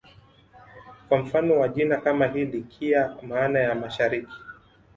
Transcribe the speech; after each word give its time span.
Kwa 1.09 1.17
mfano 1.19 1.59
wa 1.59 1.67
jina 1.69 1.97
kama 1.97 2.27
hili 2.27 2.61
Kiya 2.61 3.15
maana 3.27 3.59
ya 3.59 3.75
Mashariki 3.75 4.37